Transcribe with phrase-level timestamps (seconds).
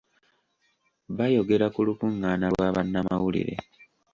[1.17, 3.55] Bayogera ku lukungaana lwa bannamawulire.